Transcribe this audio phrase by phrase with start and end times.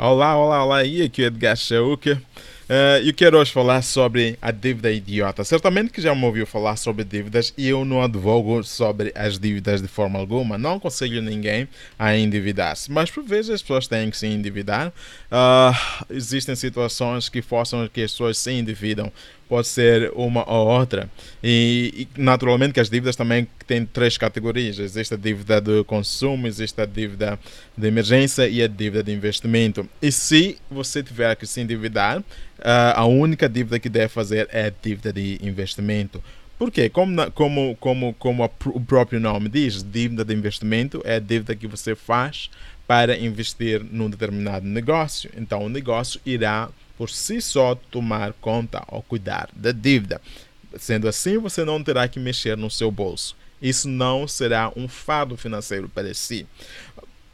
[0.00, 2.22] Olá, olá, olá, e aqui é Edgar Chauca.
[2.68, 5.42] Uh, eu quero hoje falar sobre a dívida idiota.
[5.42, 9.82] Certamente que já me ouviu falar sobre dívidas e eu não advogo sobre as dívidas
[9.82, 10.56] de forma alguma.
[10.56, 11.66] Não aconselho ninguém
[11.98, 12.92] a endividar-se.
[12.92, 14.92] Mas por vezes as pessoas têm que se endividar.
[15.32, 19.10] Uh, existem situações que forçam que as pessoas se endividam
[19.48, 21.08] pode ser uma ou outra.
[21.42, 24.78] E, e, naturalmente que as dívidas também têm três categorias.
[24.78, 27.38] Existe a dívida de consumo, existe a dívida
[27.76, 29.88] de emergência e a dívida de investimento.
[30.02, 32.22] E se você tiver que se endividar,
[32.94, 36.22] a única dívida que deve fazer é a dívida de investimento.
[36.58, 36.88] Por quê?
[36.88, 41.68] Como, como, como, como o próprio nome diz, dívida de investimento é a dívida que
[41.68, 42.50] você faz
[42.84, 45.30] para investir num determinado negócio.
[45.36, 50.20] Então, o negócio irá por si só tomar conta ou cuidar da dívida.
[50.76, 53.36] Sendo assim, você não terá que mexer no seu bolso.
[53.62, 56.46] Isso não será um fardo financeiro para si.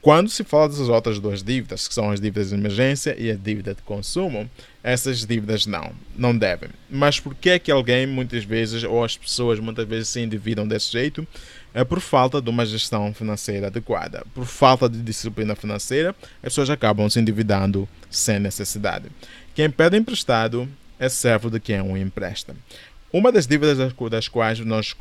[0.05, 3.35] Quando se fala das outras duas dívidas, que são as dívidas de emergência e a
[3.35, 4.51] dívida de consumo,
[4.83, 6.69] essas dívidas não, não devem.
[6.91, 10.69] Mas por que é que alguém muitas vezes, ou as pessoas muitas vezes se endividam
[10.69, 11.27] desse jeito?
[11.73, 14.27] É por falta de uma gestão financeira adequada.
[14.35, 19.07] Por falta de disciplina financeira, as pessoas acabam se endividando sem necessidade.
[19.55, 22.55] Quem pede emprestado é servo de quem o empresta.
[23.11, 23.79] Uma das dívidas
[24.11, 24.95] das quais, nós,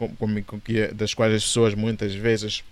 [0.93, 2.63] das quais as pessoas muitas vezes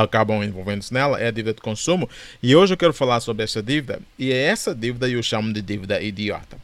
[0.00, 2.08] acabam envolvendo-se nela é a dívida de consumo.
[2.42, 4.00] E hoje eu quero falar sobre essa dívida.
[4.18, 6.56] E é essa dívida eu chamo de dívida idiota.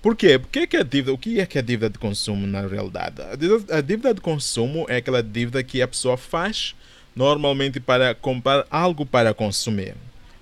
[0.00, 0.38] Por quê?
[0.38, 3.20] Porque que a dívida, o que é que é a dívida de consumo na realidade?
[3.22, 6.74] A dívida, a dívida de consumo é aquela dívida que a pessoa faz
[7.14, 9.94] normalmente para comprar algo para consumir.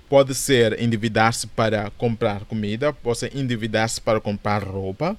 [0.08, 5.16] Pode ser endividar-se para comprar comida, pode ser endividar-se para comprar roupa,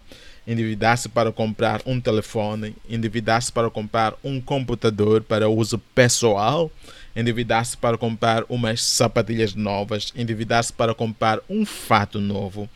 [0.47, 6.71] endividar-se para comprar um telefone, endividar-se para comprar um computador para uso pessoal,
[7.13, 12.69] endividar-se para comprar umas sapatilhas novas, endividar-se para comprar um fato novo,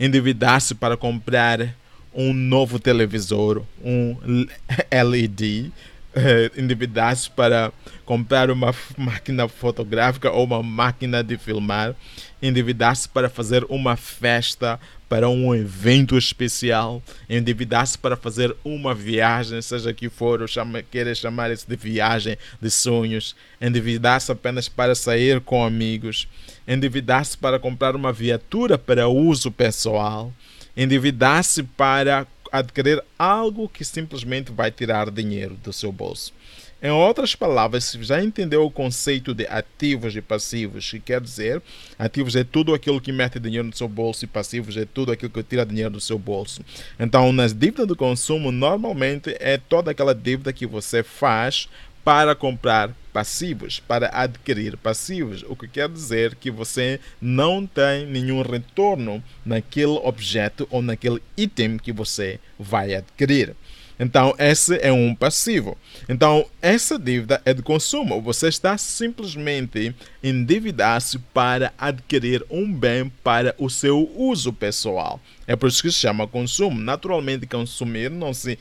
[0.00, 1.76] endividar-se para comprar
[2.12, 4.16] um novo televisor, um
[4.90, 5.72] LED,
[6.14, 7.72] eh, endividar-se para
[8.04, 11.94] comprar uma máquina fotográfica ou uma máquina de filmar,
[12.42, 14.78] endividar-se para fazer uma festa,
[15.12, 21.14] para um evento especial, endividar-se para fazer uma viagem, seja que for, ou chama, queira
[21.14, 26.26] chamar isso de viagem de sonhos, endividar-se apenas para sair com amigos,
[26.66, 30.32] endividar-se para comprar uma viatura para uso pessoal,
[30.74, 36.34] endividar-se para adquirir algo que simplesmente vai tirar dinheiro do seu bolso.
[36.82, 41.62] Em outras palavras, se já entendeu o conceito de ativos e passivos, que quer dizer,
[41.96, 45.30] ativos é tudo aquilo que mete dinheiro no seu bolso e passivos é tudo aquilo
[45.30, 46.64] que tira dinheiro do seu bolso.
[46.98, 51.68] Então, nas dívidas do consumo, normalmente é toda aquela dívida que você faz
[52.04, 58.42] para comprar passivos, para adquirir passivos, o que quer dizer que você não tem nenhum
[58.42, 63.54] retorno naquele objeto ou naquele item que você vai adquirir.
[64.02, 65.78] Então, esse é um passivo.
[66.08, 68.20] Então, essa dívida é de consumo.
[68.20, 75.20] Você está simplesmente endividar-se para adquirir um bem para o seu uso pessoal.
[75.46, 76.80] É por isso que se chama consumo.
[76.80, 78.58] Naturalmente, consumir não, se,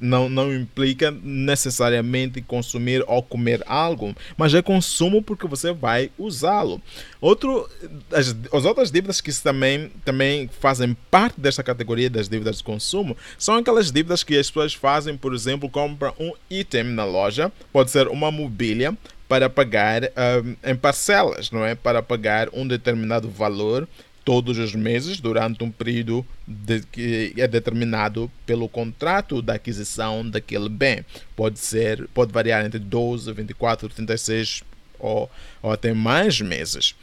[0.00, 6.80] não, não implica necessariamente consumir ou comer algo, mas é consumo porque você vai usá-lo.
[7.20, 7.68] Outro,
[8.12, 13.16] as, as outras dívidas que também, também fazem parte desta categoria das dívidas de consumo
[13.38, 17.90] são aquelas dívidas que as pessoas fazem, por exemplo, compram um item na loja, pode
[17.90, 18.96] ser uma mobília,
[19.28, 21.74] para pagar um, em parcelas, não é?
[21.74, 23.88] Para pagar um determinado valor
[24.24, 30.68] todos os meses durante um período de, que é determinado pelo contrato da aquisição daquele
[30.68, 31.04] bem.
[31.36, 34.62] Pode ser, pode variar entre 12, 24, 36
[34.98, 35.30] ou,
[35.62, 36.94] ou até mais meses.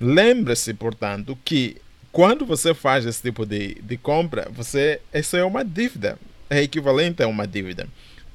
[0.00, 1.76] Lembre-se, portanto, que
[2.12, 6.18] quando você faz esse tipo de, de compra, você isso é uma dívida,
[6.48, 7.88] é equivalente a uma dívida.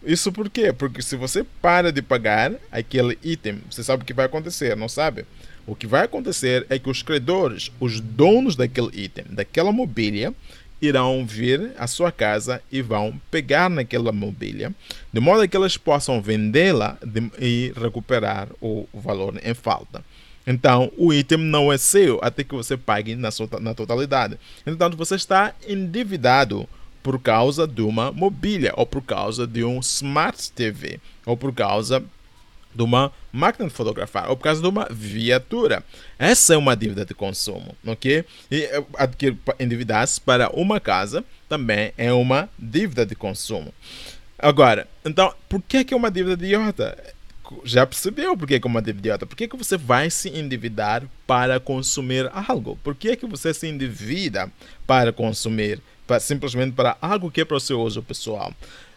[0.06, 0.74] Isso por quê?
[0.74, 4.90] Porque se você para de pagar aquele item, você sabe o que vai acontecer, não
[4.90, 5.26] sabe?
[5.66, 10.34] O que vai acontecer é que os credores, os donos daquele item, daquela mobília,
[10.82, 14.74] irão vir à sua casa e vão pegar naquela mobília,
[15.12, 16.98] de modo que eles possam vendê-la
[17.40, 20.04] e recuperar o valor em falta.
[20.46, 24.38] Então, o item não é seu até que você pague na, sua, na totalidade.
[24.68, 26.68] Então, você está endividado
[27.02, 32.04] por causa de uma mobília, ou por causa de um Smart TV, ou por causa
[32.76, 35.84] de uma máquina de fotografar ou por causa de uma viatura.
[36.18, 38.24] Essa é uma dívida de consumo, ok?
[38.50, 43.74] E eh, adquirir endividar-se para uma casa também é uma dívida de consumo.
[44.38, 46.98] Agora, então, por que é uma dívida idiota?
[47.64, 49.26] já percebeu porque que é uma dívida idiota?
[49.26, 52.78] Por que, que você vai se endividar para consumir algo?
[52.84, 54.52] Por que, que você se endivida
[54.88, 55.82] para consumir?
[56.08, 58.54] Para, simplesmente para algo que é para o seu uso pessoal.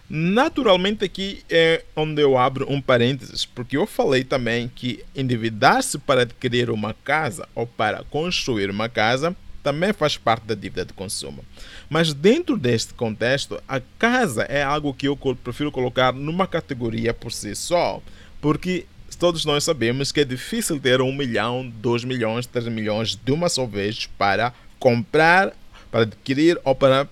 [0.08, 6.22] Naturalmente, aqui é onde eu abro um parênteses, porque eu falei também que endividar-se para
[6.22, 11.44] adquirir uma casa ou para construir uma casa também faz parte da dívida de consumo.
[11.90, 17.32] Mas dentro deste contexto, a casa é algo que eu prefiro colocar numa categoria por
[17.32, 18.00] si só,
[18.40, 18.86] porque
[19.18, 23.48] todos nós sabemos que é difícil ter um milhão, dois milhões, três milhões de uma
[23.48, 25.52] só vez para comprar,
[25.90, 27.08] para adquirir ou para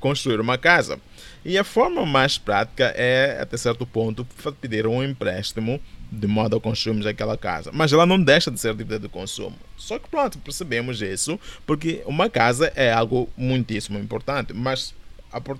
[0.00, 0.98] construir uma casa.
[1.44, 4.26] E a forma mais prática é, até certo ponto,
[4.60, 5.78] pedir um empréstimo
[6.10, 7.70] de modo a construirmos aquela casa.
[7.72, 9.56] Mas ela não deixa de ser dívida de consumo.
[9.76, 14.54] Só que pronto, percebemos isso, porque uma casa é algo muitíssimo importante.
[14.54, 14.94] Mas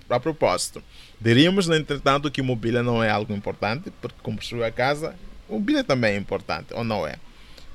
[0.09, 0.81] a, propósito,
[1.19, 5.15] diríamos, entretanto, que mobília não é algo importante, porque construir a casa,
[5.49, 7.15] mobília também é importante, ou não é?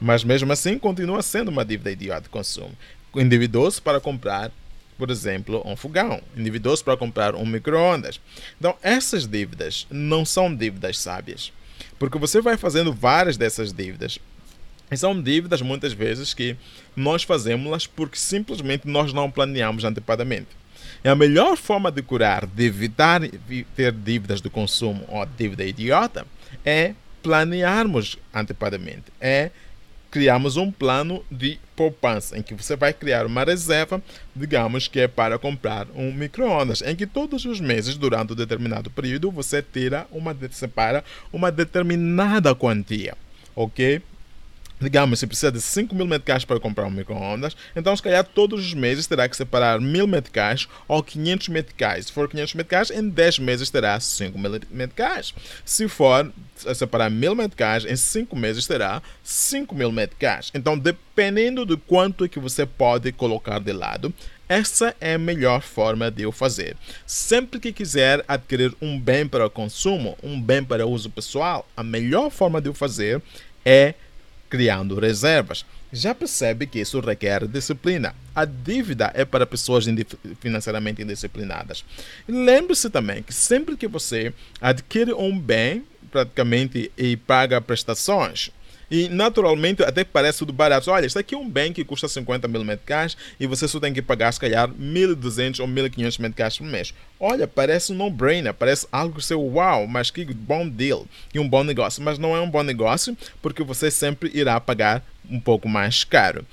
[0.01, 2.73] Mas mesmo assim, continua sendo uma dívida idiota de consumo.
[3.15, 4.51] Endividou-se para comprar
[5.01, 8.21] por exemplo, um fogão, endividou-se para comprar um micro-ondas.
[8.59, 11.55] Então, essas dívidas não são dívidas sábias.
[11.99, 14.19] Porque você vai fazendo várias dessas dívidas.
[14.91, 16.55] E são dívidas muitas vezes que
[16.95, 20.49] nós fazemos-las porque simplesmente nós não planeamos antecipadamente.
[21.03, 23.23] E a melhor forma de curar, de evitar
[23.75, 26.27] ter dívidas de consumo ou dívida idiota,
[26.63, 26.93] é
[27.23, 29.05] planearmos antecipadamente.
[29.19, 29.51] É
[30.11, 34.03] criarmos um plano de poupança, em que você vai criar uma reserva,
[34.35, 38.91] digamos que é para comprar um micro-ondas, em que todos os meses, durante um determinado
[38.91, 43.17] período, você tira uma, separa uma determinada quantia,
[43.55, 44.03] ok?
[44.81, 48.65] Digamos, se precisa de 5 mil meticais para comprar um micro-ondas, então se calhar todos
[48.65, 52.07] os meses terá que separar mil meticais ou 500 meticais.
[52.07, 55.35] Se for 500 meticais, em 10 meses terá 5 mil meticais.
[55.65, 56.33] Se for
[56.75, 60.51] separar mil meticais, em 5 meses terá 5 mil meticais.
[60.55, 64.13] Então, dependendo do quanto que você pode colocar de lado,
[64.49, 66.77] essa é a melhor forma de o fazer.
[67.07, 72.31] Sempre que quiser adquirir um bem para consumo, um bem para uso pessoal, a melhor
[72.31, 73.23] forma de o fazer
[73.65, 73.95] é
[74.51, 75.65] criando reservas.
[75.93, 78.15] Já percebe que isso requer disciplina.
[78.35, 79.87] A dívida é para pessoas
[80.41, 81.85] financeiramente indisciplinadas.
[82.29, 88.51] Lembre-se também que sempre que você adquire um bem, praticamente, e paga prestações,
[88.91, 90.91] e naturalmente até parece tudo barato.
[90.91, 93.93] Olha, isso aqui é um bem que custa 50 mil meticais e você só tem
[93.93, 96.93] que pagar, se calhar, 1.200 ou 1.500 meticais por mês.
[97.19, 101.49] Olha, parece um no-brainer, parece algo que seu uau, mas que bom deal e um
[101.49, 102.03] bom negócio.
[102.03, 106.45] Mas não é um bom negócio porque você sempre irá pagar um pouco mais caro.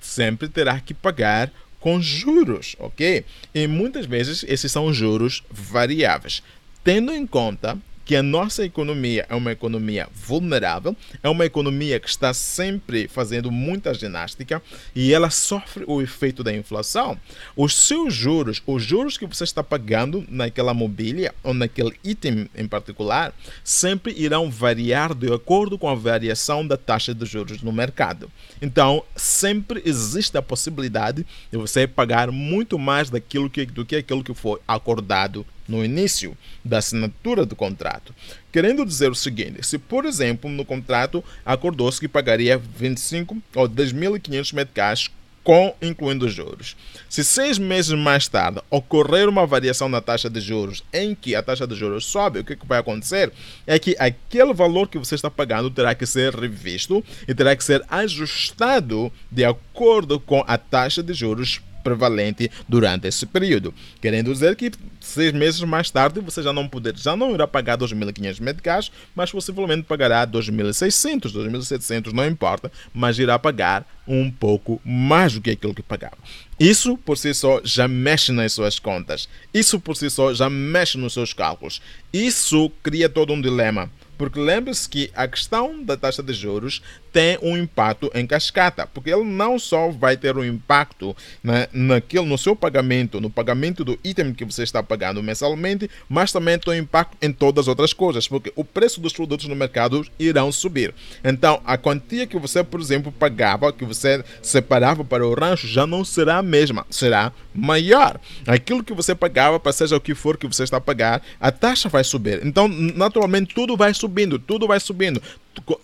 [0.00, 1.50] Sempre terá que pagar
[1.80, 3.24] com juros, ok?
[3.54, 6.42] E muitas vezes esses são juros variáveis.
[6.82, 12.08] Tendo em conta que a nossa economia é uma economia vulnerável, é uma economia que
[12.08, 14.62] está sempre fazendo muita ginástica
[14.96, 17.18] e ela sofre o efeito da inflação.
[17.54, 22.66] Os seus juros, os juros que você está pagando naquela mobília ou naquele item em
[22.66, 28.30] particular, sempre irão variar de acordo com a variação da taxa de juros no mercado.
[28.62, 34.24] Então, sempre existe a possibilidade de você pagar muito mais daquilo que, do que aquilo
[34.24, 38.14] que foi acordado no início da assinatura do contrato.
[38.50, 44.54] Querendo dizer o seguinte: se, por exemplo, no contrato acordou-se que pagaria 25 ou 10.500
[44.54, 45.10] meticais
[45.48, 46.76] com incluindo juros.
[47.08, 51.42] Se seis meses mais tarde ocorrer uma variação na taxa de juros em que a
[51.42, 53.32] taxa de juros sobe, o que, que vai acontecer
[53.66, 57.64] é que aquele valor que você está pagando terá que ser revisto e terá que
[57.64, 63.72] ser ajustado de acordo com a taxa de juros prevalente durante esse período.
[64.00, 67.78] Querendo dizer que seis meses mais tarde você já não poder, já não irá pagar
[67.78, 75.34] 2.500 meticais, mas possivelmente pagará 2.600, 2.700, não importa, mas irá pagar um pouco mais
[75.34, 76.16] do que aquilo que pagava.
[76.58, 79.28] Isso por si só já mexe nas suas contas.
[79.52, 81.80] Isso por si só já mexe nos seus cálculos.
[82.12, 83.90] Isso cria todo um dilema.
[84.18, 89.10] Porque lembre-se que a questão da taxa de juros tem um impacto em cascata, porque
[89.10, 93.98] ele não só vai ter um impacto na, naquilo, no seu pagamento, no pagamento do
[94.04, 97.92] item que você está pagando mensalmente, mas também tem um impacto em todas as outras
[97.92, 100.94] coisas, porque o preço dos produtos no mercado irão subir.
[101.24, 105.86] Então, a quantia que você, por exemplo, pagava, que você separava para o rancho, já
[105.86, 108.20] não será a mesma, será maior.
[108.46, 111.50] Aquilo que você pagava, para seja o que for que você está a pagar, a
[111.50, 112.44] taxa vai subir.
[112.44, 115.20] Então, naturalmente, tudo vai subindo, tudo vai subindo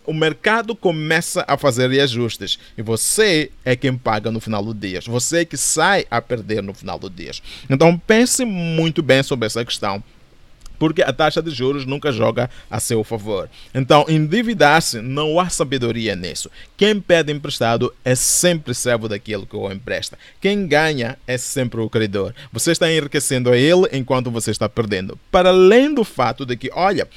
[0.07, 5.01] o mercado começa a fazer reajustes e você é quem paga no final do dia.
[5.07, 7.33] Você é que sai a perder no final do dia.
[7.69, 10.03] Então pense muito bem sobre essa questão.
[10.79, 13.49] Porque a taxa de juros nunca joga a seu favor.
[13.75, 16.51] Então, endividar-se não há sabedoria nisso.
[16.77, 20.19] Quem pede emprestado é sempre servo daquilo que o empresta.
[20.41, 22.35] Quem ganha é sempre o credor.
[22.53, 25.19] Você está enriquecendo a ele enquanto você está perdendo.
[25.31, 27.09] Para além do fato de que, olha,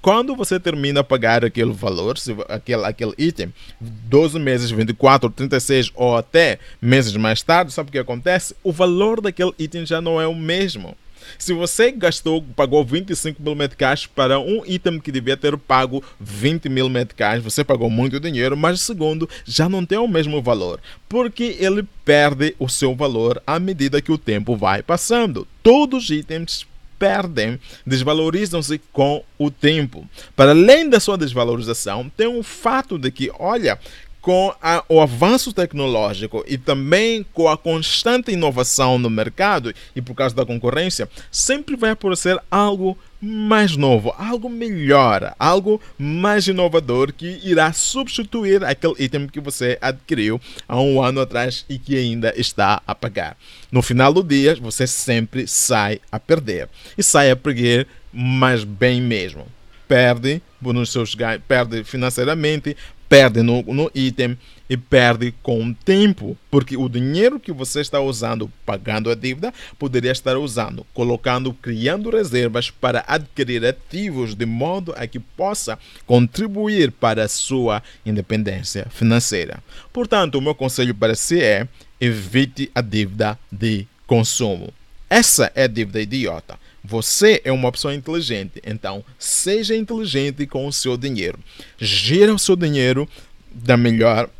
[0.00, 2.16] quando você termina a pagar aquele valor,
[2.48, 7.98] aquele, aquele item, 12 meses, 24, 36 ou até meses mais tarde, sabe o que
[7.98, 8.54] acontece?
[8.62, 10.96] O valor daquele item já não é o mesmo.
[11.38, 16.68] Se você gastou, pagou 25 mil meticais para um item que devia ter pago 20
[16.68, 21.56] mil meticais, você pagou muito dinheiro, mas segundo, já não tem o mesmo valor, porque
[21.58, 25.46] ele perde o seu valor à medida que o tempo vai passando.
[25.62, 26.66] Todos os itens
[27.02, 30.08] perdem, desvalorizam-se com o tempo.
[30.36, 33.76] Para além da sua desvalorização, tem o fato de que, olha,
[34.22, 40.14] com a, o avanço tecnológico e também com a constante inovação no mercado e por
[40.14, 47.40] causa da concorrência, sempre vai aparecer algo mais novo, algo melhor, algo mais inovador que
[47.44, 52.80] irá substituir aquele item que você adquiriu há um ano atrás e que ainda está
[52.86, 53.36] a pagar.
[53.70, 59.00] No final do dia, você sempre sai a perder e sai a perder, mas bem
[59.00, 59.46] mesmo.
[59.86, 61.16] Perde nos seus
[61.48, 62.76] perde financeiramente,
[63.12, 64.38] perde no, no item
[64.70, 69.52] e perde com o tempo, porque o dinheiro que você está usando pagando a dívida
[69.78, 76.90] poderia estar usando, colocando, criando reservas para adquirir ativos de modo a que possa contribuir
[76.90, 79.62] para a sua independência financeira.
[79.92, 81.68] Portanto, o meu conselho para si é
[82.00, 84.72] evite a dívida de consumo.
[85.12, 86.58] Essa é a dívida idiota.
[86.82, 91.38] Você é uma pessoa inteligente, então seja inteligente com o seu dinheiro.
[91.78, 93.06] Gira o seu dinheiro
[93.50, 94.30] da melhor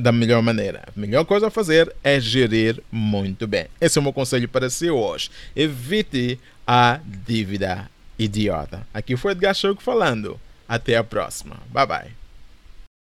[0.00, 0.82] da melhor maneira.
[0.88, 3.68] A melhor coisa a fazer é gerir muito bem.
[3.80, 5.30] Esse é o meu conselho para si hoje.
[5.54, 8.84] Evite a dívida idiota.
[8.92, 10.40] Aqui foi Edgar Choco falando.
[10.68, 11.56] Até a próxima.
[11.72, 12.17] Bye bye.